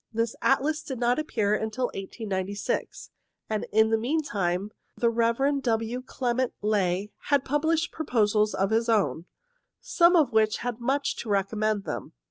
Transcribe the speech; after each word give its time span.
This 0.11 0.35
atlas 0.41 0.81
did 0.81 0.97
not 0.97 1.19
appear 1.19 1.53
until 1.53 1.85
1896, 1.93 3.11
and 3.51 3.67
in 3.71 3.91
the 3.91 3.99
mean 3.99 4.23
time 4.23 4.71
the 4.97 5.11
Rev. 5.11 5.61
W. 5.61 6.01
Clement 6.01 6.53
Ley 6.63 7.11
had 7.25 7.45
published 7.45 7.91
proposals 7.91 8.55
of 8.55 8.71
his 8.71 8.89
own, 8.89 9.25
some 9.79 10.15
of 10.15 10.31
which 10.31 10.57
had 10.65 10.79
much 10.81 11.17
to 11.17 11.29
recommend 11.29 11.83
them. 11.83 12.13